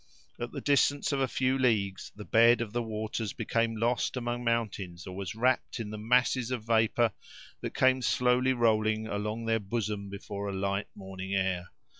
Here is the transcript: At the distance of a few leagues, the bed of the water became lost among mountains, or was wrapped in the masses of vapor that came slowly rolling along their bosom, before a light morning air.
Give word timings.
At 0.39 0.51
the 0.51 0.61
distance 0.61 1.11
of 1.11 1.19
a 1.19 1.27
few 1.27 1.59
leagues, 1.59 2.11
the 2.15 2.25
bed 2.25 2.59
of 2.59 2.73
the 2.73 2.81
water 2.81 3.23
became 3.37 3.75
lost 3.75 4.17
among 4.17 4.43
mountains, 4.43 5.05
or 5.05 5.15
was 5.15 5.35
wrapped 5.35 5.79
in 5.79 5.91
the 5.91 5.97
masses 5.99 6.49
of 6.49 6.63
vapor 6.63 7.11
that 7.61 7.75
came 7.75 8.01
slowly 8.01 8.53
rolling 8.53 9.05
along 9.05 9.45
their 9.45 9.59
bosom, 9.59 10.09
before 10.09 10.49
a 10.49 10.53
light 10.55 10.87
morning 10.95 11.35
air. 11.35 11.69